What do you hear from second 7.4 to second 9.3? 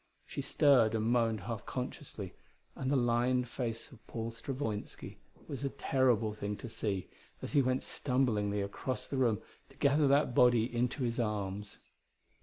as he went stumblingly across the